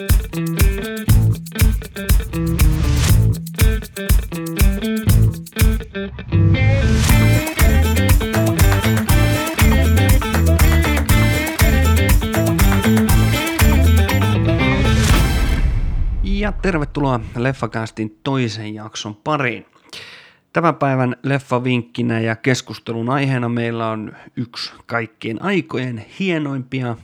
Ja 0.00 0.06
tervetuloa 16.52 17.20
Leffakastin 17.36 18.18
toisen 18.24 18.74
jakson 18.74 19.16
pariin. 19.16 19.66
Tämän 20.52 20.74
päivän 20.74 21.16
leffavinkkinä 21.22 22.20
ja 22.20 22.36
keskustelun 22.36 23.10
aiheena 23.10 23.48
meillä 23.48 23.88
on 23.88 24.12
yksi 24.36 24.72
kaikkien 24.86 25.42
aikojen 25.42 26.06
hienoimpia 26.18 26.96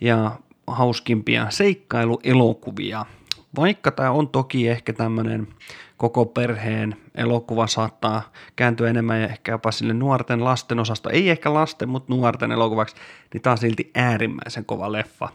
ja 0.00 0.38
hauskimpia 0.66 1.46
seikkailuelokuvia. 1.50 3.06
Vaikka 3.56 3.90
tämä 3.90 4.10
on 4.10 4.28
toki 4.28 4.68
ehkä 4.68 4.92
tämmöinen 4.92 5.48
koko 5.96 6.26
perheen 6.26 6.96
elokuva 7.14 7.66
saattaa 7.66 8.32
kääntyä 8.56 8.90
enemmän 8.90 9.20
ja 9.20 9.28
ehkä 9.28 9.52
jopa 9.52 9.72
sille 9.72 9.94
nuorten 9.94 10.44
lasten 10.44 10.78
osasta, 10.78 11.10
ei 11.10 11.30
ehkä 11.30 11.54
lasten, 11.54 11.88
mutta 11.88 12.14
nuorten 12.14 12.52
elokuvaksi, 12.52 12.96
niin 13.32 13.42
tämä 13.42 13.52
on 13.52 13.58
silti 13.58 13.90
äärimmäisen 13.94 14.64
kova 14.64 14.92
leffa. 14.92 15.28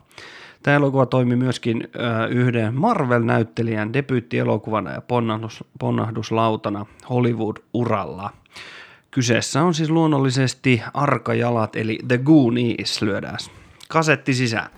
Tämä 0.64 0.78
elokuva 0.78 1.06
toimi 1.06 1.36
myöskin 1.36 1.88
yhden 2.30 2.76
Marvel-näyttelijän 2.76 3.94
debyyttielokuvana 3.94 4.92
ja 4.92 5.02
ponnahdus, 5.02 5.64
ponnahduslautana 5.80 6.86
Hollywood-uralla. 7.10 8.30
Kyseessä 9.12 9.64
on 9.64 9.74
siis 9.74 9.90
luonnollisesti 9.90 10.82
Arkajalat 10.94 11.76
eli 11.76 12.00
The 12.08 12.18
Goonies 12.18 13.02
lyödään 13.02 13.38
kasetti 13.88 14.34
sisään. 14.34 14.70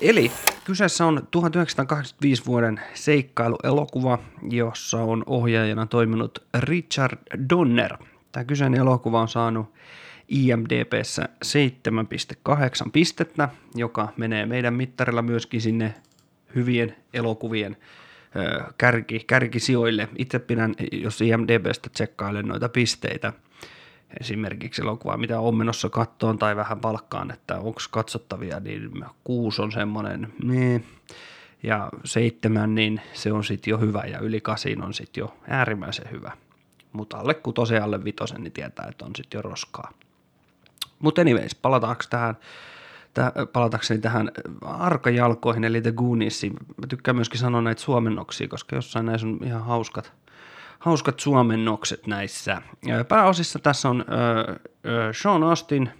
Eli 0.00 0.32
kyseessä 0.64 1.06
on 1.06 1.28
1985 1.30 2.46
vuoden 2.46 2.80
seikkailuelokuva, 2.94 4.18
jossa 4.50 4.98
on 4.98 5.24
ohjaajana 5.26 5.86
toiminut 5.86 6.38
Richard 6.54 7.18
Donner– 7.50 7.96
Tämä 8.32 8.44
kyseinen 8.44 8.80
elokuva 8.80 9.20
on 9.20 9.28
saanut 9.28 9.72
IMDBssä 10.28 11.28
7,8 11.44 12.90
pistettä, 12.92 13.48
joka 13.74 14.12
menee 14.16 14.46
meidän 14.46 14.74
mittarilla 14.74 15.22
myöskin 15.22 15.60
sinne 15.60 15.94
hyvien 16.54 16.96
elokuvien 17.14 17.76
kärki, 18.78 19.24
kärkisijoille. 19.26 20.08
Itse 20.18 20.38
pidän, 20.38 20.74
jos 20.92 21.20
IMDBstä 21.20 21.90
tsekkailen 21.90 22.48
noita 22.48 22.68
pisteitä, 22.68 23.32
esimerkiksi 24.20 24.82
elokuvaa, 24.82 25.16
mitä 25.16 25.40
on 25.40 25.54
menossa 25.54 25.88
kattoon 25.88 26.38
tai 26.38 26.56
vähän 26.56 26.80
palkkaan, 26.80 27.30
että 27.30 27.58
onko 27.58 27.80
katsottavia, 27.90 28.60
niin 28.60 29.04
kuusi 29.24 29.62
on 29.62 29.72
semmoinen, 29.72 30.32
niin, 30.42 30.86
ja 31.62 31.88
seitsemän, 32.04 32.74
niin 32.74 33.00
se 33.12 33.32
on 33.32 33.44
sitten 33.44 33.70
jo 33.70 33.78
hyvä, 33.78 34.02
ja 34.06 34.18
yli 34.18 34.40
kasin 34.40 34.82
on 34.82 34.94
sitten 34.94 35.20
jo 35.20 35.36
äärimmäisen 35.48 36.10
hyvä 36.10 36.32
mutta 36.92 37.18
alle 37.18 37.34
kutosen 37.34 37.82
alle 37.82 38.04
vitosen, 38.04 38.42
niin 38.42 38.52
tietää, 38.52 38.86
että 38.88 39.04
on 39.04 39.16
sitten 39.16 39.38
jo 39.38 39.42
roskaa. 39.42 39.92
Mutta 40.98 41.20
anyways, 41.20 41.54
palataanko 41.54 42.04
tähän, 42.10 42.36
täh, 43.14 43.32
palatakseni 43.52 44.00
tähän 44.00 44.30
arkajalkoihin, 44.62 45.64
eli 45.64 45.82
The 45.82 45.92
Gooniesiin. 45.92 46.52
Mä 46.52 46.86
tykkään 46.88 47.16
myöskin 47.16 47.40
sanoa 47.40 47.62
näitä 47.62 47.80
suomennoksia, 47.80 48.48
koska 48.48 48.76
jossain 48.76 49.06
näissä 49.06 49.26
on 49.26 49.38
ihan 49.44 49.64
hauskat, 49.64 50.12
hauskat 50.80 51.20
suomennokset 51.20 52.06
näissä. 52.06 52.62
Pääosissa 53.08 53.58
tässä 53.58 53.88
on 53.88 54.04
Sean 55.22 55.42
Austin, 55.42 55.90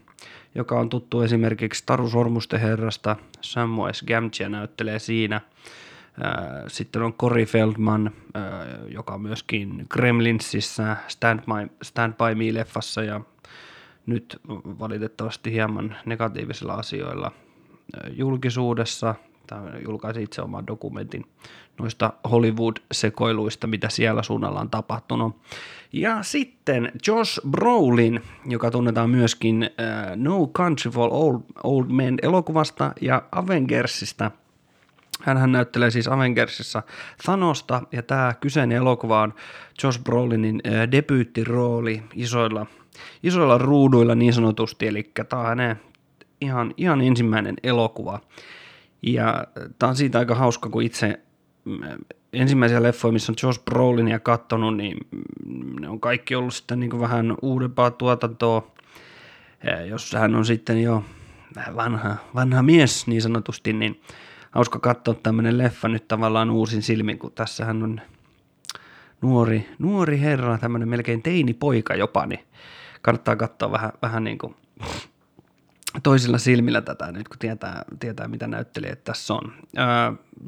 joka 0.54 0.80
on 0.80 0.88
tuttu 0.88 1.22
esimerkiksi 1.22 1.82
Taru 1.86 2.08
Sormusten 2.08 2.60
herrasta. 2.60 3.16
Samwise 3.40 4.06
Gamgee 4.06 4.48
näyttelee 4.48 4.98
siinä– 4.98 5.40
sitten 6.66 7.02
on 7.02 7.12
Cory 7.12 7.44
Feldman, 7.44 8.10
joka 8.88 9.14
on 9.14 9.22
myöskin 9.22 9.86
Gremlinsissä, 9.88 10.96
Stand 11.08 11.40
by, 11.40 11.74
Stand 11.82 12.14
by 12.14 12.34
Me-leffassa 12.34 13.02
ja 13.02 13.20
nyt 14.06 14.40
valitettavasti 14.48 15.52
hieman 15.52 15.96
negatiivisilla 16.04 16.74
asioilla 16.74 17.32
julkisuudessa. 18.10 19.14
Tämä 19.50 19.70
julkaisi 19.86 20.22
itse 20.22 20.42
oman 20.42 20.66
dokumentin 20.66 21.24
noista 21.78 22.12
Hollywood-sekoiluista, 22.30 23.66
mitä 23.66 23.88
siellä 23.88 24.22
suunnalla 24.22 24.60
on 24.60 24.70
tapahtunut. 24.70 25.36
Ja 25.92 26.22
sitten 26.22 26.92
Josh 27.06 27.40
Brolin, 27.48 28.22
joka 28.46 28.70
tunnetaan 28.70 29.10
myöskin 29.10 29.70
uh, 29.70 30.16
No 30.16 30.46
Country 30.46 30.90
for 30.90 31.08
Old, 31.12 31.40
Old 31.62 31.86
Men 31.88 32.18
elokuvasta 32.22 32.92
ja 33.00 33.22
Avengersista– 33.32 34.30
hän 35.22 35.52
näyttelee 35.52 35.90
siis 35.90 36.08
Avengersissa 36.08 36.82
Thanosta, 37.24 37.82
ja 37.92 38.02
tämä 38.02 38.34
kyseinen 38.40 38.76
elokuva 38.76 39.22
on 39.22 39.34
Josh 39.82 40.00
Brolinin 40.02 40.60
äh, 40.66 40.90
debyyttirooli 40.90 42.02
isoilla, 42.14 42.66
isoilla 43.22 43.58
ruuduilla 43.58 44.14
niin 44.14 44.32
sanotusti, 44.32 44.86
eli 44.86 45.10
tämä 45.28 45.42
on 45.42 45.48
hänen 45.48 45.80
ihan, 46.40 46.74
ihan 46.76 47.00
ensimmäinen 47.00 47.56
elokuva. 47.62 48.20
Ja 49.02 49.46
tämä 49.78 49.90
on 49.90 49.96
siitä 49.96 50.18
aika 50.18 50.34
hauska, 50.34 50.68
kun 50.68 50.82
itse 50.82 51.20
mm, 51.64 51.80
ensimmäisiä 52.32 52.82
leffoja, 52.82 53.12
missä 53.12 53.32
on 53.32 53.36
Josh 53.42 53.64
Brolinia 53.64 54.18
kattonut, 54.18 54.76
niin 54.76 54.98
ne 55.80 55.88
on 55.88 56.00
kaikki 56.00 56.34
ollut 56.34 56.54
sitten 56.54 56.80
niin 56.80 56.90
kuin 56.90 57.00
vähän 57.00 57.34
uudempaa 57.42 57.90
tuotantoa, 57.90 58.70
jos 59.88 60.12
hän 60.12 60.34
on 60.34 60.46
sitten 60.46 60.82
jo 60.82 61.04
vanha, 61.76 62.16
vanha 62.34 62.62
mies 62.62 63.06
niin 63.06 63.22
sanotusti, 63.22 63.72
niin 63.72 64.00
hauska 64.50 64.78
katsoa 64.78 65.14
tämmöinen 65.14 65.58
leffa 65.58 65.88
nyt 65.88 66.08
tavallaan 66.08 66.50
uusin 66.50 66.82
silmin, 66.82 67.18
kun 67.18 67.32
tässähän 67.32 67.82
on 67.82 68.00
nuori, 69.22 69.68
nuori 69.78 70.20
herra, 70.20 70.58
tämmöinen 70.58 70.88
melkein 70.88 71.22
teini-poika 71.22 71.94
jopa, 71.94 72.26
niin 72.26 72.40
kannattaa 73.02 73.36
katsoa 73.36 73.72
vähän, 73.72 73.92
vähän 74.02 74.24
niin 74.24 74.38
kuin 74.38 74.56
toisilla 76.02 76.38
silmillä 76.38 76.80
tätä 76.80 77.12
nyt, 77.12 77.28
kun 77.28 77.38
tietää, 77.38 77.84
tietää 78.00 78.28
mitä 78.28 78.46
näyttelijät 78.46 79.04
tässä 79.04 79.34
on. 79.34 79.52
Öö, 79.78 79.84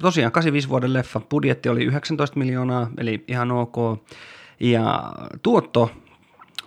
tosiaan 0.00 0.32
85 0.32 0.68
vuoden 0.68 0.92
leffa, 0.92 1.20
budjetti 1.20 1.68
oli 1.68 1.84
19 1.84 2.38
miljoonaa, 2.38 2.90
eli 2.98 3.24
ihan 3.28 3.50
ok, 3.52 3.76
ja 4.60 5.12
tuotto, 5.42 5.90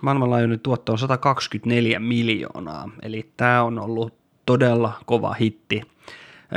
maailmanlaajuinen 0.00 0.60
tuotto 0.60 0.92
on 0.92 0.98
124 0.98 2.00
miljoonaa, 2.00 2.90
eli 3.02 3.32
tämä 3.36 3.62
on 3.62 3.78
ollut 3.78 4.14
todella 4.46 4.92
kova 5.06 5.32
hitti 5.32 5.82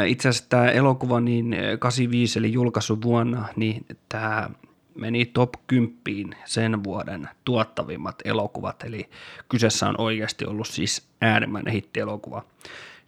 itse 0.06 0.30
asiassa 0.30 0.50
tämä 0.50 0.72
elokuva 0.72 1.20
niin 1.20 1.56
85 1.80 2.40
eli 2.40 2.54
julkaisuvuonna, 2.54 3.48
niin 3.56 3.86
tämä 4.10 4.50
meni 5.00 5.26
top 5.26 5.50
10 5.68 6.36
sen 6.46 6.84
vuoden 6.84 7.30
tuottavimmat 7.46 8.16
elokuvat, 8.26 8.84
eli 8.84 9.10
kyseessä 9.50 9.90
on 9.90 9.96
oikeasti 9.98 10.46
ollut 10.46 10.68
siis 10.68 11.10
äärimmäinen 11.22 11.74
hittielokuva. 11.74 12.44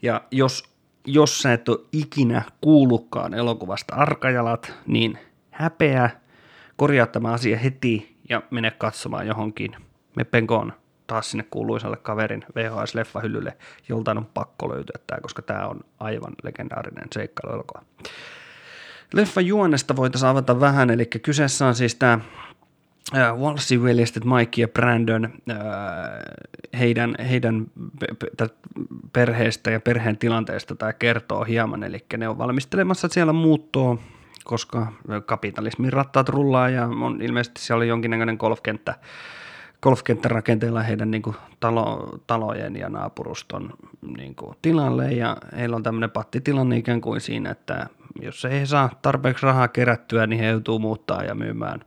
Ja 0.02 0.22
jos, 0.32 0.64
jos 1.06 1.40
sä 1.40 1.54
et 1.54 1.70
ole 1.70 1.80
ikinä 1.92 2.44
kuullutkaan 2.62 3.34
elokuvasta 3.34 3.96
Arkajalat, 3.96 4.74
niin 4.88 5.18
häpeä, 5.52 6.10
korjaa 6.76 7.08
tämä 7.08 7.32
asia 7.32 7.58
heti 7.58 8.18
ja 8.30 8.42
mene 8.52 8.72
katsomaan 8.72 9.28
johonkin 9.28 9.76
Meppenkoon 10.16 10.74
taas 11.08 11.32
sinne 11.32 11.46
kuuluisalle 11.52 11.98
kaverin 11.98 12.46
VHS-leffahyllylle, 12.56 13.54
joltain 13.90 14.18
on 14.18 14.26
pakko 14.34 14.70
löytyä 14.70 14.96
tämä, 15.08 15.22
koska 15.22 15.42
tämä 15.42 15.68
on 15.68 15.80
aivan 16.00 16.34
legendaarinen 16.44 17.08
seikkailuelokuva. 17.14 17.84
Leffan 19.14 19.46
juonesta 19.46 19.96
voitaisiin 19.96 20.30
avata 20.30 20.60
vähän, 20.60 20.90
eli 20.90 21.06
kyseessä 21.06 21.68
on 21.68 21.76
siis 21.76 21.96
tämä 21.96 22.20
Walsin 23.40 23.84
veljestet 23.84 24.26
Mike 24.26 24.62
ja 24.62 24.68
Brandon, 24.68 25.30
heidän, 26.80 27.16
heidän 27.30 27.68
perheestä 29.14 29.72
ja 29.72 29.80
perheen 29.80 30.18
tilanteesta 30.18 30.76
tämä 30.76 30.94
kertoo 30.94 31.44
hieman, 31.44 31.84
eli 31.84 32.06
ne 32.18 32.28
on 32.28 32.38
valmistelemassa 32.38 33.08
siellä 33.12 33.34
muuttoa, 33.34 33.98
koska 34.44 34.94
kapitalismin 35.26 35.94
rattaat 35.94 36.30
rullaa 36.30 36.70
ja 36.70 36.86
on 36.86 37.22
ilmeisesti 37.22 37.62
siellä 37.62 37.78
oli 37.78 37.88
jonkinnäköinen 37.88 38.38
golfkenttä 38.40 38.96
golfkenttärakenteella 39.82 40.84
heidän 40.84 41.12
niin 41.12 41.22
kuin, 41.22 41.36
talo, 41.60 42.20
talojen 42.28 42.76
ja 42.76 42.90
naapuruston 42.90 43.74
niin 44.18 44.36
kuin, 44.36 44.56
tilalle 44.62 45.12
ja 45.12 45.38
heillä 45.58 45.76
on 45.76 45.84
tämmöinen 45.84 46.12
pattitilanne 46.12 46.78
ikään 46.78 47.02
kuin 47.02 47.22
siinä, 47.22 47.52
että 47.52 47.88
jos 48.22 48.46
ei 48.46 48.60
he 48.60 48.66
saa 48.66 48.90
tarpeeksi 49.02 49.46
rahaa 49.46 49.68
kerättyä, 49.68 50.28
niin 50.28 50.40
he 50.40 50.48
joutuu 50.48 50.80
muuttaa 50.80 51.24
ja 51.24 51.36
myymään, 51.36 51.80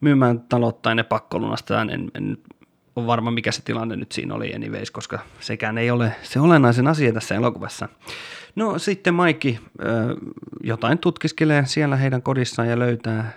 myymään 0.00 0.40
talot 0.40 0.82
tai 0.82 0.94
ne 0.94 1.02
pakkolunastetaan. 1.02 1.90
En, 1.90 2.10
en 2.14 2.38
ole 2.96 3.06
varma, 3.06 3.30
mikä 3.30 3.52
se 3.52 3.62
tilanne 3.62 3.96
nyt 3.96 4.12
siinä 4.12 4.34
oli 4.34 4.54
anyways, 4.54 4.90
koska 4.90 5.18
sekään 5.40 5.78
ei 5.78 5.90
ole 5.90 6.12
se 6.22 6.40
olennaisen 6.40 6.86
asia 6.86 7.12
tässä 7.12 7.34
elokuvassa. 7.34 7.88
No 8.56 8.78
sitten 8.78 9.14
Maikki 9.14 9.60
jotain 10.62 10.98
tutkiskelee 10.98 11.66
siellä 11.66 11.96
heidän 11.96 12.22
kodissaan 12.22 12.68
ja 12.68 12.78
löytää 12.78 13.30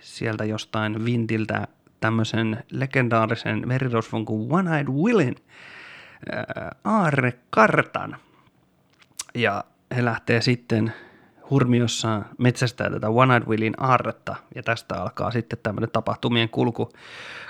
sieltä 0.00 0.44
jostain 0.44 1.04
vintiltä 1.04 1.68
tämmöisen 2.04 2.64
legendaarisen 2.70 3.62
merirosvon 3.68 4.24
kuin 4.24 4.52
One-Eyed 4.52 4.88
Willin 4.88 5.36
aarrekartan. 6.84 8.16
Ja 9.34 9.64
he 9.96 10.04
lähtee 10.04 10.40
sitten 10.40 10.92
hurmiossaan 11.50 12.26
metsästää 12.38 12.90
tätä 12.90 13.08
One-Eyed 13.08 13.48
Willin 13.48 13.74
aarretta, 13.78 14.36
ja 14.54 14.62
tästä 14.62 15.02
alkaa 15.02 15.30
sitten 15.30 15.58
tämmöinen 15.62 15.90
tapahtumien 15.90 16.48
kulku, 16.48 16.92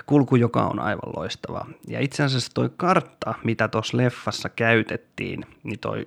kulku, 0.05 0.35
joka 0.35 0.65
on 0.65 0.79
aivan 0.79 1.13
loistava. 1.15 1.65
Ja 1.87 1.99
itse 1.99 2.23
asiassa 2.23 2.51
toi 2.53 2.69
kartta, 2.77 3.33
mitä 3.43 3.67
tuossa 3.67 3.97
leffassa 3.97 4.49
käytettiin, 4.49 5.45
niin 5.63 5.79
toi 5.79 6.05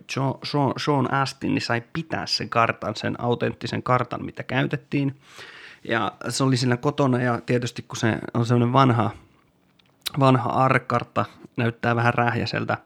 Sean 0.76 1.12
Astin 1.12 1.54
niin 1.54 1.62
sai 1.62 1.82
pitää 1.92 2.26
sen 2.26 2.48
kartan, 2.48 2.96
sen 2.96 3.20
autenttisen 3.20 3.82
kartan, 3.82 4.24
mitä 4.24 4.42
käytettiin, 4.42 5.16
ja 5.84 6.12
se 6.28 6.44
oli 6.44 6.56
siinä 6.56 6.76
kotona, 6.76 7.20
ja 7.22 7.40
tietysti 7.46 7.82
kun 7.82 7.96
se 7.96 8.18
on 8.34 8.46
semmoinen 8.46 8.72
vanha, 8.72 9.10
vanha 10.20 10.50
aarrekartta, 10.50 11.24
näyttää 11.56 11.96
vähän 11.96 12.14
rähjäseltä, 12.14 12.78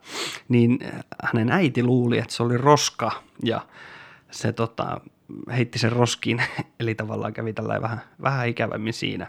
niin 0.49 0.79
hänen 1.23 1.53
äiti 1.53 1.83
luuli, 1.83 2.19
että 2.19 2.35
se 2.35 2.43
oli 2.43 2.59
roska, 2.59 3.12
ja 3.43 3.67
se 4.31 4.53
tota, 4.53 5.00
heitti 5.56 5.79
sen 5.79 5.93
roskiin, 5.93 6.43
eli 6.81 6.94
tavallaan 6.94 7.33
kävi 7.33 7.53
tällä 7.53 7.83
vähän, 7.83 8.00
vähän 8.23 8.49
ikävämmin 8.49 8.93
siinä. 8.93 9.27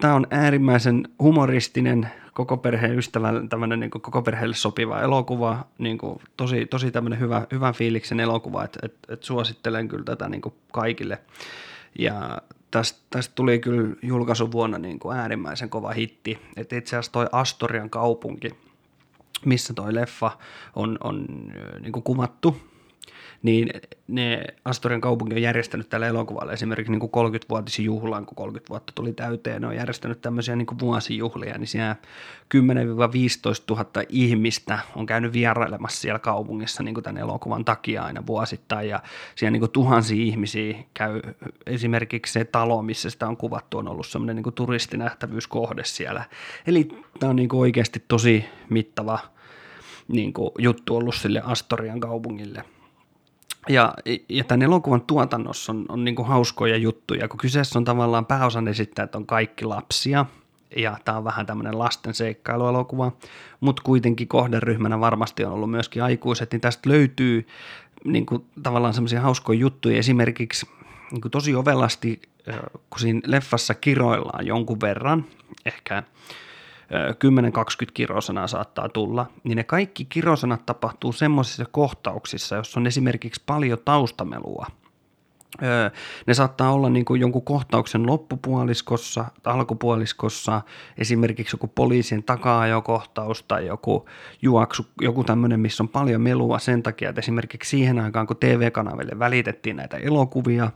Tämä 0.00 0.14
on 0.14 0.26
äärimmäisen 0.30 1.08
humoristinen, 1.18 2.10
koko 2.34 2.56
perheen 2.56 2.98
ystävä, 2.98 3.32
tämmöinen 3.48 3.80
niin 3.80 3.90
koko 3.90 4.22
perheelle 4.22 4.54
sopiva 4.54 5.00
elokuva, 5.00 5.64
niin 5.78 5.98
kuin 5.98 6.20
tosi, 6.36 6.66
tosi 6.66 6.90
tämmöinen 6.90 7.20
hyvä, 7.20 7.46
hyvän 7.52 7.74
fiiliksen 7.74 8.20
elokuva, 8.20 8.64
että 8.64 8.78
et, 8.82 8.94
et 9.08 9.22
suosittelen 9.22 9.88
kyllä 9.88 10.04
tätä 10.04 10.28
niin 10.28 10.42
kuin 10.42 10.54
kaikille. 10.72 11.18
Ja 11.98 12.38
tästä, 12.70 13.00
tästä 13.10 13.32
tuli 13.34 13.58
kyllä 13.58 13.96
julkaisuvuonna 14.02 14.78
niin 14.78 14.98
kuin 14.98 15.16
äärimmäisen 15.16 15.70
kova 15.70 15.90
hitti, 15.90 16.38
että 16.56 16.76
itse 16.76 16.96
asiassa 16.96 17.12
toi 17.12 17.26
Astorian 17.32 17.90
kaupunki– 17.90 18.50
missä 19.44 19.74
toi 19.74 19.94
leffa 19.94 20.30
on, 20.76 20.98
on 21.04 21.26
niin 21.80 21.92
kuin 21.92 22.02
kuvattu, 22.02 22.56
niin 23.42 23.70
ne 24.08 24.44
Astorian 24.64 25.00
kaupunki 25.00 25.34
on 25.34 25.42
järjestänyt 25.42 25.88
tällä 25.88 26.06
elokuvalle 26.06 26.52
esimerkiksi 26.52 26.92
niin 26.92 27.10
kuin 27.10 27.30
30-vuotisjuhlaan, 27.34 28.26
kun 28.26 28.36
30 28.36 28.68
vuotta 28.68 28.92
tuli 28.94 29.12
täyteen, 29.12 29.60
ne 29.60 29.66
on 29.66 29.76
järjestänyt 29.76 30.20
tämmöisiä 30.20 30.56
niin 30.56 30.66
vuosijuhlia, 30.80 31.58
niin 31.58 31.66
siellä 31.66 31.96
10-15 32.54 32.58
000 33.70 33.86
ihmistä 34.08 34.78
on 34.96 35.06
käynyt 35.06 35.32
vierailemassa 35.32 36.00
siellä 36.00 36.18
kaupungissa 36.18 36.82
niin 36.82 37.02
tämän 37.02 37.22
elokuvan 37.22 37.64
takia 37.64 38.04
aina 38.04 38.26
vuosittain, 38.26 38.88
ja 38.88 39.02
siellä 39.34 39.58
niin 39.58 39.70
tuhansia 39.70 40.24
ihmisiä 40.24 40.76
käy, 40.94 41.20
esimerkiksi 41.66 42.32
se 42.32 42.44
talo, 42.44 42.82
missä 42.82 43.10
sitä 43.10 43.28
on 43.28 43.36
kuvattu, 43.36 43.78
on 43.78 43.88
ollut 43.88 44.06
semmoinen 44.06 44.36
niin 44.36 44.54
turistinähtävyyskohde 44.54 45.84
siellä. 45.84 46.24
Eli 46.66 46.88
tämä 47.20 47.30
on 47.30 47.36
niin 47.36 47.54
oikeasti 47.54 48.04
tosi 48.08 48.44
mittava 48.70 49.18
niin 50.08 50.32
juttu 50.58 50.96
ollut 50.96 51.14
sille 51.14 51.42
Astorian 51.44 52.00
kaupungille. 52.00 52.64
Ja, 53.68 53.94
ja 54.28 54.44
tämän 54.44 54.62
elokuvan 54.62 55.00
tuotannossa 55.00 55.72
on, 55.72 55.84
on 55.88 56.04
niin 56.04 56.26
hauskoja 56.26 56.76
juttuja, 56.76 57.28
kun 57.28 57.38
kyseessä 57.38 57.78
on 57.78 57.84
tavallaan 57.84 58.26
pääosan 58.26 58.68
esittäjät 58.68 59.14
on 59.14 59.26
kaikki 59.26 59.64
lapsia, 59.64 60.26
ja 60.76 60.96
tämä 61.04 61.18
on 61.18 61.24
vähän 61.24 61.46
tämmöinen 61.46 61.78
lasten 61.78 62.14
seikkailuelokuva, 62.14 63.12
mutta 63.60 63.82
kuitenkin 63.82 64.28
kohderyhmänä 64.28 65.00
varmasti 65.00 65.44
on 65.44 65.52
ollut 65.52 65.70
myöskin 65.70 66.02
aikuiset, 66.02 66.52
niin 66.52 66.60
tästä 66.60 66.90
löytyy 66.90 67.46
niin 68.04 68.26
kuin, 68.26 68.44
tavallaan 68.62 68.94
semmoisia 68.94 69.20
hauskoja 69.20 69.58
juttuja, 69.58 69.98
esimerkiksi 69.98 70.66
niin 71.10 71.20
kuin 71.20 71.32
tosi 71.32 71.54
ovelasti, 71.54 72.22
kun 72.90 73.00
siinä 73.00 73.20
leffassa 73.26 73.74
kiroillaan 73.74 74.46
jonkun 74.46 74.80
verran, 74.80 75.24
ehkä 75.64 76.02
10-20 76.90 77.90
kirosanaa 77.94 78.46
saattaa 78.46 78.88
tulla, 78.88 79.26
niin 79.44 79.56
ne 79.56 79.64
kaikki 79.64 80.04
kirosanat 80.04 80.66
tapahtuu 80.66 81.12
semmoisissa 81.12 81.64
kohtauksissa, 81.70 82.56
jos 82.56 82.76
on 82.76 82.86
esimerkiksi 82.86 83.42
paljon 83.46 83.78
taustamelua. 83.84 84.66
Ne 86.26 86.34
saattaa 86.34 86.72
olla 86.72 86.90
niin 86.90 87.04
kuin 87.04 87.20
jonkun 87.20 87.44
kohtauksen 87.44 88.06
loppupuoliskossa 88.06 89.24
alkupuoliskossa, 89.44 90.62
esimerkiksi 90.98 91.54
joku 91.54 91.66
poliisien 91.66 92.22
takaa-ajokohtaus 92.22 93.42
tai 93.42 93.66
joku 93.66 94.08
juoksu, 94.42 94.86
joku 95.00 95.24
tämmöinen, 95.24 95.60
missä 95.60 95.82
on 95.82 95.88
paljon 95.88 96.20
melua 96.20 96.58
sen 96.58 96.82
takia, 96.82 97.08
että 97.08 97.18
esimerkiksi 97.18 97.70
siihen 97.70 97.98
aikaan, 97.98 98.26
kun 98.26 98.36
TV-kanaville 98.36 99.18
välitettiin 99.18 99.76
näitä 99.76 99.96
elokuvia, 99.96 100.70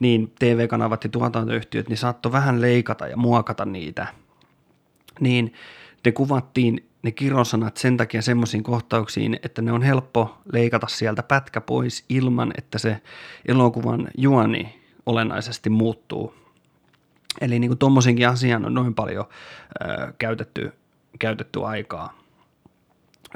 niin 0.00 0.32
TV-kanavat 0.38 1.04
ja 1.04 1.10
tuotantoyhtiöt 1.10 1.88
niin 1.88 1.96
saattoi 1.96 2.32
vähän 2.32 2.60
leikata 2.60 3.06
ja 3.06 3.16
muokata 3.16 3.64
niitä 3.64 4.06
niin 5.20 5.52
ne 6.04 6.12
kuvattiin 6.12 6.90
ne 7.02 7.10
kirosanat 7.10 7.76
sen 7.76 7.96
takia 7.96 8.22
semmoisiin 8.22 8.62
kohtauksiin, 8.62 9.40
että 9.42 9.62
ne 9.62 9.72
on 9.72 9.82
helppo 9.82 10.38
leikata 10.52 10.86
sieltä 10.86 11.22
pätkä 11.22 11.60
pois 11.60 12.04
ilman, 12.08 12.52
että 12.58 12.78
se 12.78 13.00
elokuvan 13.48 14.08
juoni 14.18 14.80
olennaisesti 15.06 15.70
muuttuu. 15.70 16.34
Eli 17.40 17.58
niin 17.58 17.68
kuin 17.68 17.78
tommosenkin 17.78 18.28
asian 18.28 18.66
on 18.66 18.74
noin 18.74 18.94
paljon 18.94 19.24
ö, 19.82 20.12
käytetty, 20.18 20.72
käytetty 21.18 21.64
aikaa. 21.64 22.18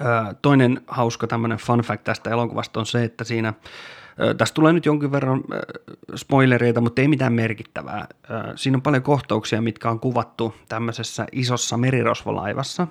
Ö, 0.01 0.35
toinen 0.43 0.81
hauska 0.87 1.27
tämmöinen 1.27 1.59
fun 1.59 1.81
fact 1.81 2.05
tästä 2.05 2.31
elokuvasta 2.31 2.81
on 2.81 2.87
se, 2.87 3.05
että 3.05 3.25
siinä 3.25 3.55
Tästä 4.37 4.55
tulee 4.55 4.73
nyt 4.73 4.87
jonkin 4.87 5.13
verran 5.13 5.45
spoilereita, 6.15 6.81
mutta 6.81 7.03
ei 7.03 7.09
mitään 7.09 7.33
merkittävää. 7.33 8.09
Siinä 8.57 8.77
on 8.77 8.83
paljon 8.83 9.03
kohtauksia, 9.03 9.63
mitkä 9.63 9.91
on 9.91 10.01
kuvattu 10.01 10.55
tämmöisessä 10.69 11.27
isossa 11.33 11.77
merirosvolaivassa. 11.77 12.87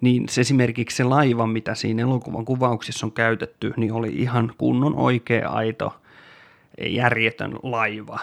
Niin 0.00 0.28
se 0.28 0.40
esimerkiksi 0.40 0.96
se 0.96 1.04
laiva, 1.04 1.46
mitä 1.46 1.74
siinä 1.74 2.02
elokuvan 2.02 2.44
kuvauksissa 2.44 3.06
on 3.06 3.12
käytetty, 3.12 3.74
niin 3.76 3.92
oli 3.92 4.08
ihan 4.08 4.52
kunnon 4.58 4.94
oikea, 4.96 5.48
aito, 5.48 6.00
järjetön 6.88 7.52
laiva. 7.62 8.18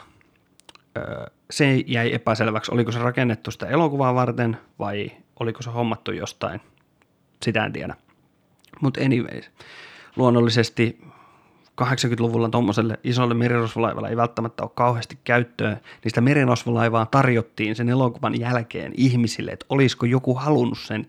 Se 1.52 1.84
jäi 1.88 2.14
epäselväksi, 2.14 2.72
oliko 2.72 2.92
se 2.92 3.00
rakennettu 3.00 3.52
sitä 3.52 3.68
elokuvaa 3.68 4.16
varten 4.16 4.58
vai 4.80 5.12
oliko 5.40 5.62
se 5.62 5.70
hommattu 5.70 6.12
jostain, 6.12 6.62
sitä 7.44 7.66
en 7.66 7.74
tiedä. 7.74 7.96
Mutta 8.82 9.02
anyways, 9.02 9.52
luonnollisesti 10.16 11.02
80-luvulla 11.82 12.50
tuommoiselle 12.50 13.00
isolle 13.04 13.34
merirosvolaivalle 13.34 14.10
ei 14.10 14.18
välttämättä 14.18 14.64
ole 14.64 14.72
kauheasti 14.76 15.18
käyttöä, 15.24 15.70
niin 15.70 16.10
sitä 16.12 16.22
merirosvolaivaa 16.22 17.06
tarjottiin 17.06 17.76
sen 17.76 17.90
elokuvan 17.90 18.40
jälkeen 18.40 18.92
ihmisille, 18.98 19.52
että 19.52 19.66
olisiko 19.70 20.06
joku 20.06 20.34
halunnut 20.34 20.80
sen. 20.80 21.08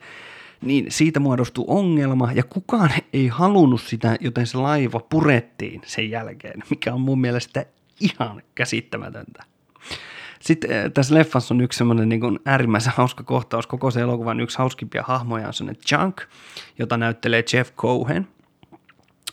Niin 0.60 0.86
siitä 0.88 1.20
muodostui 1.20 1.64
ongelma 1.68 2.32
ja 2.32 2.44
kukaan 2.44 2.90
ei 3.12 3.28
halunnut 3.28 3.80
sitä, 3.80 4.16
joten 4.20 4.46
se 4.46 4.58
laiva 4.58 5.00
purettiin 5.00 5.82
sen 5.86 6.10
jälkeen, 6.10 6.62
mikä 6.70 6.94
on 6.94 7.00
mun 7.00 7.20
mielestä 7.20 7.66
ihan 8.00 8.42
käsittämätöntä. 8.54 9.44
Sitten 10.40 10.70
eh, 10.70 10.92
tässä 10.92 11.14
leffassa 11.14 11.54
on 11.54 11.60
yksi 11.60 11.76
semmoinen 11.76 12.08
niin 12.08 12.40
äärimmäisen 12.44 12.92
hauska 12.96 13.24
kohtaus. 13.24 13.66
Koko 13.66 13.90
se 13.90 14.00
elokuvan 14.00 14.40
yksi 14.40 14.58
hauskimpia 14.58 15.02
hahmoja 15.06 15.46
on 15.46 15.54
semmoinen 15.54 15.82
Junk, 15.92 16.22
jota 16.78 16.96
näyttelee 16.96 17.44
Jeff 17.52 17.74
Cohen– 17.74 18.28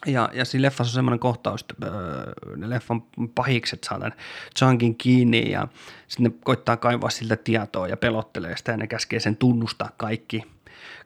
ja, 0.06 0.30
ja 0.34 0.46
siinä 0.46 0.62
leffassa 0.62 0.92
on 0.92 0.96
semmoinen 0.96 1.20
kohtaus, 1.20 1.62
että 1.62 1.86
öö, 1.86 2.34
ne 2.56 2.70
leffan 2.70 3.04
pahikset 3.36 3.84
saa 3.84 4.00
tämän 4.00 4.14
Chunkin 4.60 4.96
kiinni 4.96 5.52
ja 5.52 5.68
sitten 6.08 6.24
ne 6.32 6.38
koittaa 6.44 6.78
kaivaa 6.78 7.10
siltä 7.10 7.36
tietoa 7.36 7.88
ja 7.88 7.98
pelottelee 7.98 8.58
sitä 8.58 8.72
ja 8.72 8.78
ne 8.78 8.88
käskee 8.88 9.20
sen 9.20 9.38
tunnustaa 9.38 9.90
kaikki, 9.98 10.44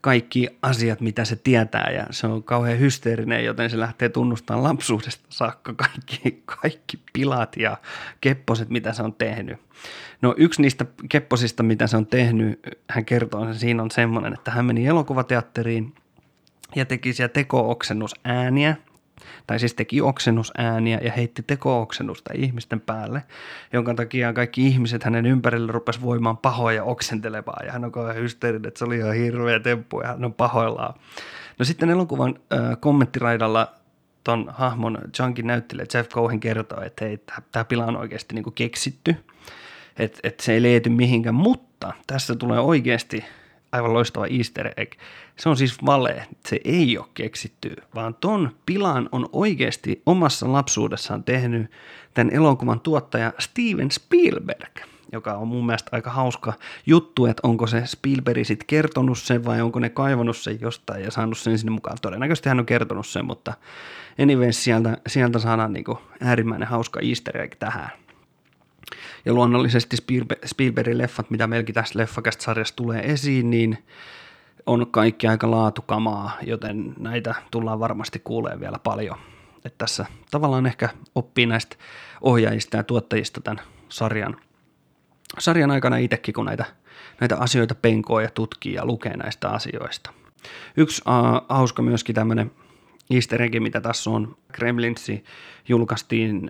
kaikki 0.01 0.47
asiat, 0.61 1.01
mitä 1.01 1.25
se 1.25 1.35
tietää 1.35 1.91
ja 1.91 2.07
se 2.11 2.27
on 2.27 2.43
kauhean 2.43 2.79
hysteerinen, 2.79 3.45
joten 3.45 3.69
se 3.69 3.79
lähtee 3.79 4.09
tunnustamaan 4.09 4.63
lapsuudesta 4.63 5.25
saakka 5.29 5.73
kaikki, 5.73 6.43
kaikki 6.45 6.99
pilat 7.13 7.57
ja 7.57 7.77
kepposet, 8.21 8.69
mitä 8.69 8.93
se 8.93 9.03
on 9.03 9.13
tehnyt. 9.13 9.57
No 10.21 10.33
yksi 10.37 10.61
niistä 10.61 10.85
kepposista, 11.09 11.63
mitä 11.63 11.87
se 11.87 11.97
on 11.97 12.05
tehnyt, 12.05 12.59
hän 12.89 13.05
kertoo, 13.05 13.43
että 13.43 13.57
siinä 13.57 13.83
on 13.83 13.91
semmoinen, 13.91 14.33
että 14.33 14.51
hän 14.51 14.65
meni 14.65 14.87
elokuvateatteriin 14.87 15.95
ja 16.75 16.85
teki 16.85 17.13
siellä 17.13 17.33
teko-oksennusääniä, 17.33 18.75
tai 19.47 19.59
siis 19.59 19.73
teki 19.73 20.01
oksennusääniä 20.01 20.99
ja 21.03 21.11
heitti 21.11 21.43
teko-oksennusta 21.43 22.33
ihmisten 22.35 22.81
päälle, 22.81 23.23
jonka 23.73 23.93
takia 23.93 24.33
kaikki 24.33 24.67
ihmiset 24.67 25.03
hänen 25.03 25.25
ympärille 25.25 25.71
rupesi 25.71 26.01
voimaan 26.01 26.37
pahoja 26.37 26.83
oksentelemaan 26.83 27.65
ja 27.65 27.71
hän 27.71 27.85
on 27.85 27.91
kauhean 27.91 28.15
hysteerinen, 28.15 28.67
että 28.67 28.77
se 28.77 28.85
oli 28.85 28.97
ihan 28.97 29.13
hirveä 29.13 29.59
temppu 29.59 30.01
ja 30.01 30.07
hän 30.07 30.25
on 30.25 30.33
pahoillaan. 30.33 30.93
No 31.59 31.65
sitten 31.65 31.89
elokuvan 31.89 32.35
äh, 32.53 32.59
kommenttiraidalla 32.79 33.73
ton 34.23 34.45
hahmon 34.49 34.97
Junkin 35.19 35.47
näyttelijä 35.47 35.85
Jeff 35.93 36.09
Cohen 36.09 36.39
kertoo, 36.39 36.81
että 36.81 37.05
hei, 37.05 37.19
tämä 37.51 37.63
pila 37.63 37.85
on 37.85 37.97
oikeasti 37.97 38.35
niinku 38.35 38.51
keksitty, 38.51 39.15
että 39.99 40.19
et 40.23 40.39
se 40.39 40.53
ei 40.53 40.61
liity 40.61 40.89
mihinkään, 40.89 41.35
mutta 41.35 41.93
tässä 42.07 42.35
tulee 42.35 42.59
oikeasti 42.59 43.25
aivan 43.71 43.93
loistava 43.93 44.27
easter 44.27 44.71
egg. 44.77 44.91
Se 45.35 45.49
on 45.49 45.57
siis 45.57 45.85
vale, 45.85 46.27
se 46.45 46.59
ei 46.63 46.97
ole 46.97 47.07
keksitty, 47.13 47.75
vaan 47.95 48.15
ton 48.15 48.51
pilan 48.65 49.09
on 49.11 49.29
oikeasti 49.31 50.01
omassa 50.05 50.53
lapsuudessaan 50.53 51.23
tehnyt 51.23 51.71
tämän 52.13 52.33
elokuvan 52.33 52.79
tuottaja 52.79 53.33
Steven 53.39 53.91
Spielberg. 53.91 54.79
joka 55.11 55.33
on 55.33 55.47
mun 55.47 55.65
mielestä 55.65 55.89
aika 55.91 56.09
hauska 56.09 56.53
juttu, 56.85 57.25
että 57.25 57.47
onko 57.47 57.67
se 57.67 57.85
Spielberg 57.85 58.45
sitten 58.45 58.67
kertonut 58.67 59.17
sen 59.17 59.45
vai 59.45 59.61
onko 59.61 59.79
ne 59.79 59.89
kaivannut 59.89 60.37
sen 60.37 60.57
jostain 60.61 61.03
ja 61.03 61.11
saanut 61.11 61.37
sen 61.37 61.57
sinne 61.57 61.71
mukaan. 61.71 61.97
Todennäköisesti 62.01 62.49
hän 62.49 62.59
on 62.59 62.65
kertonut 62.65 63.07
sen, 63.07 63.25
mutta 63.25 63.53
anyways 64.21 64.63
sieltä, 64.63 64.97
sieltä 65.07 65.39
saadaan 65.39 65.73
niinku 65.73 65.99
äärimmäinen 66.21 66.67
hauska 66.67 66.99
easter 67.03 67.41
egg 67.41 67.53
tähän. 67.59 67.89
Ja 69.25 69.33
luonnollisesti 69.33 69.97
Spielbergin 70.45 70.97
leffat, 70.97 71.29
mitä 71.29 71.47
meilläkin 71.47 71.75
tässä 71.75 71.99
leffakästä 71.99 72.43
sarjassa 72.43 72.75
tulee 72.75 73.01
esiin, 73.01 73.49
niin 73.49 73.77
on 74.65 74.87
kaikki 74.91 75.27
aika 75.27 75.51
laatukamaa, 75.51 76.37
joten 76.41 76.93
näitä 76.99 77.35
tullaan 77.51 77.79
varmasti 77.79 78.21
kuulee 78.23 78.59
vielä 78.59 78.79
paljon. 78.83 79.17
Että 79.65 79.77
tässä 79.77 80.05
tavallaan 80.31 80.65
ehkä 80.65 80.89
oppii 81.15 81.45
näistä 81.45 81.75
ohjaajista 82.21 82.77
ja 82.77 82.83
tuottajista 82.83 83.41
tämän 83.41 83.65
sarjan, 83.89 84.37
sarjan 85.39 85.71
aikana 85.71 85.97
itsekin, 85.97 86.33
kun 86.33 86.45
näitä, 86.45 86.65
näitä 87.19 87.37
asioita 87.37 87.75
penkoo 87.75 88.19
ja 88.19 88.29
tutkii 88.29 88.73
ja 88.73 88.85
lukee 88.85 89.17
näistä 89.17 89.49
asioista. 89.49 90.13
Yksi 90.77 91.01
uh, 91.07 91.45
hauska 91.49 91.81
myöskin 91.81 92.15
tämmöinen 92.15 92.51
easter 93.09 93.41
egg, 93.41 93.55
mitä 93.59 93.81
tässä 93.81 94.09
on, 94.09 94.37
Kremlinsi 94.51 95.23
julkaistiin, 95.67 96.49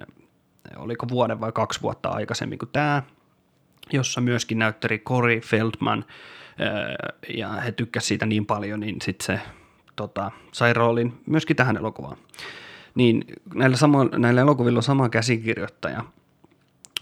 oliko 0.76 1.08
vuoden 1.10 1.42
vai 1.42 1.52
kaksi 1.52 1.82
vuotta 1.82 2.10
aikaisemmin 2.10 2.60
kuin 2.60 2.70
tämä, 2.74 3.04
jossa 3.94 4.22
myöskin 4.22 4.60
näytteli 4.60 5.00
Corey 5.00 5.40
Feldman, 5.40 6.06
ja 7.38 7.50
he 7.50 7.72
tykkäsivät 7.72 8.08
siitä 8.08 8.26
niin 8.26 8.46
paljon, 8.46 8.80
niin 8.80 9.02
sitten 9.02 9.26
se 9.26 9.40
tota, 9.96 10.32
sai 10.52 10.74
roolin 10.74 11.14
myöskin 11.26 11.56
tähän 11.56 11.78
elokuvaan. 11.78 12.18
Niin 12.96 13.26
näillä, 13.56 13.78
samo, 13.78 14.04
näillä 14.04 14.42
elokuvilla 14.42 14.80
on 14.80 14.84
sama 14.84 15.10
käsikirjoittaja. 15.10 16.04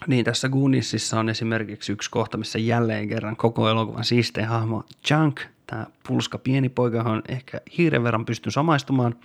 Niin 0.08 0.26
tässä 0.26 0.50
Goonisissa 0.50 1.20
on 1.20 1.30
esimerkiksi 1.30 1.92
yksi 1.92 2.12
kohta, 2.12 2.38
missä 2.38 2.60
jälleen 2.60 3.10
kerran 3.10 3.36
koko 3.36 3.70
elokuvan 3.70 4.04
siistein 4.04 4.48
hahmo 4.48 4.84
Junk, 5.10 5.42
tämä 5.68 5.86
pulska 6.08 6.38
pieni 6.38 6.70
poika, 6.70 6.98
johon 6.98 7.22
ehkä 7.28 7.62
hiiren 7.78 8.04
verran 8.04 8.26
pystyn 8.26 8.52
samaistumaan, 8.52 9.16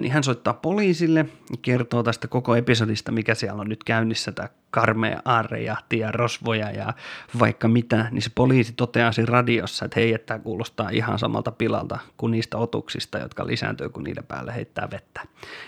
niin 0.00 0.12
hän 0.12 0.24
soittaa 0.24 0.54
poliisille, 0.54 1.26
kertoo 1.62 2.02
tästä 2.02 2.28
koko 2.28 2.56
episodista, 2.56 3.12
mikä 3.12 3.34
siellä 3.34 3.60
on 3.60 3.68
nyt 3.68 3.84
käynnissä, 3.84 4.32
tämä 4.32 4.48
karmea 4.70 5.22
aarrejahti 5.24 5.98
ja 5.98 6.12
rosvoja 6.12 6.70
ja 6.70 6.92
vaikka 7.38 7.68
mitä, 7.68 8.08
niin 8.10 8.22
se 8.22 8.30
poliisi 8.34 8.72
toteaa 8.72 9.12
siinä 9.12 9.32
radiossa, 9.32 9.84
että 9.84 10.00
hei, 10.00 10.14
että 10.14 10.26
tämä 10.26 10.38
kuulostaa 10.38 10.90
ihan 10.90 11.18
samalta 11.18 11.52
pilalta 11.52 11.98
kuin 12.16 12.30
niistä 12.30 12.58
otuksista, 12.58 13.18
jotka 13.18 13.46
lisääntyy, 13.46 13.88
kun 13.88 14.04
niiden 14.04 14.24
päälle 14.24 14.54
heittää 14.54 14.88
vettä. 14.90 15.20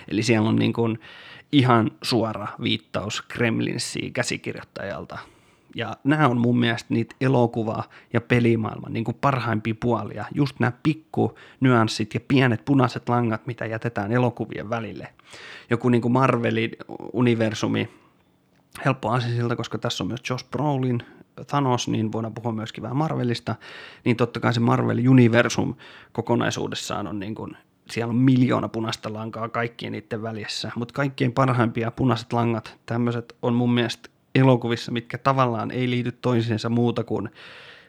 Eli 0.07 0.23
siellä 0.23 0.49
on 0.49 0.55
niin 0.55 0.73
kuin 0.73 0.99
ihan 1.51 1.91
suora 2.01 2.47
viittaus 2.63 3.21
Kremlinsiin 3.21 4.13
käsikirjoittajalta 4.13 5.19
ja 5.75 5.97
nämä 6.03 6.27
on 6.27 6.37
mun 6.37 6.59
mielestä 6.59 6.93
niitä 6.93 7.15
elokuva- 7.21 7.83
ja 8.13 8.21
pelimaailman 8.21 8.93
niin 8.93 9.03
kuin 9.03 9.17
parhaimpia 9.21 9.75
puolia. 9.79 10.25
Just 10.35 10.59
nämä 10.59 10.71
pikku 10.83 11.37
nyanssit 11.59 12.13
ja 12.13 12.19
pienet 12.27 12.65
punaiset 12.65 13.09
langat, 13.09 13.47
mitä 13.47 13.65
jätetään 13.65 14.11
elokuvien 14.11 14.69
välille. 14.69 15.07
Joku 15.69 15.89
niin 15.89 16.01
kuin 16.01 16.11
Marvelin 16.11 16.71
universumi, 17.13 17.89
helppo 18.85 19.09
asia 19.09 19.35
siltä, 19.35 19.55
koska 19.55 19.77
tässä 19.77 20.03
on 20.03 20.07
myös 20.07 20.21
Josh 20.29 20.45
Brolin, 20.51 21.03
Thanos, 21.47 21.87
niin 21.87 22.11
voidaan 22.11 22.33
puhua 22.33 22.51
myöskin 22.51 22.81
vähän 22.81 22.97
Marvelista, 22.97 23.55
niin 24.05 24.17
totta 24.17 24.39
kai 24.39 24.53
se 24.53 24.59
Marvel 24.59 25.07
Universum 25.07 25.75
kokonaisuudessaan 26.11 27.07
on 27.07 27.19
niin 27.19 27.35
kuin, 27.35 27.57
siellä 27.91 28.11
on 28.11 28.17
miljoona 28.17 28.69
punaista 28.69 29.13
lankaa 29.13 29.49
kaikkien 29.49 29.91
niiden 29.91 30.21
välissä, 30.21 30.71
mutta 30.75 30.93
kaikkien 30.93 31.31
parhaimpia 31.31 31.91
punaiset 31.91 32.33
langat, 32.33 32.77
tämmöiset 32.85 33.35
on 33.41 33.53
mun 33.53 33.73
mielestä 33.73 34.09
elokuvissa, 34.35 34.91
mitkä 34.91 35.17
tavallaan 35.17 35.71
ei 35.71 35.89
liity 35.89 36.11
toisiinsa 36.11 36.69
muuta 36.69 37.03
kuin 37.03 37.29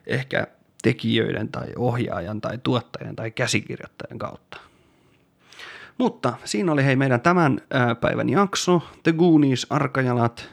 ehkä 0.06 0.46
tekijöiden 0.82 1.48
tai 1.48 1.66
ohjaajan 1.76 2.40
tai 2.40 2.58
tuottajan 2.62 3.16
tai 3.16 3.30
käsikirjoittajan 3.30 4.18
kautta. 4.18 4.60
Mutta 5.98 6.32
siinä 6.44 6.72
oli 6.72 6.84
hei 6.84 6.96
meidän 6.96 7.20
tämän 7.20 7.60
päivän 8.00 8.28
jakso, 8.28 8.82
The 9.02 9.12
Goonies, 9.12 9.66
Arkajalat, 9.70 10.48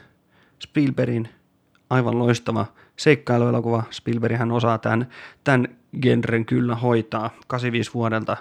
Spielbergin 0.62 1.28
aivan 1.90 2.18
loistava 2.18 2.66
seikkailuelokuva. 2.96 3.82
Spielberghän 3.90 4.52
osaa 4.52 4.78
tämän, 4.78 5.08
tämän 5.44 5.68
genren 6.02 6.44
kyllä 6.44 6.74
hoitaa 6.74 7.30
85 7.46 7.94
vuodelta 7.94 8.36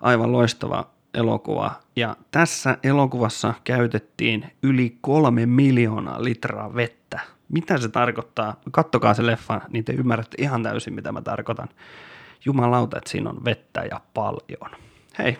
aivan 0.00 0.32
loistava 0.32 0.90
elokuva. 1.14 1.74
Ja 1.96 2.16
tässä 2.30 2.78
elokuvassa 2.82 3.54
käytettiin 3.64 4.52
yli 4.62 4.98
kolme 5.00 5.46
miljoonaa 5.46 6.24
litraa 6.24 6.74
vettä. 6.74 7.20
Mitä 7.48 7.78
se 7.78 7.88
tarkoittaa? 7.88 8.60
Kattokaa 8.70 9.14
se 9.14 9.26
leffa, 9.26 9.60
niin 9.68 9.84
te 9.84 9.92
ymmärrätte 9.92 10.36
ihan 10.40 10.62
täysin, 10.62 10.94
mitä 10.94 11.12
mä 11.12 11.22
tarkoitan. 11.22 11.68
Jumalauta, 12.44 12.98
että 12.98 13.10
siinä 13.10 13.30
on 13.30 13.44
vettä 13.44 13.82
ja 13.90 14.00
paljon. 14.14 14.70
Hei, 15.18 15.38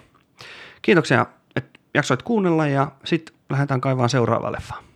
kiitoksia, 0.83 1.27
että 1.57 1.81
jaksoit 1.95 2.23
kuunnella 2.23 2.67
ja 2.67 2.93
sitten 3.05 3.35
lähdetään 3.51 3.81
kaivaan 3.81 4.11
seuraava 4.11 4.53
leffa. 4.53 4.92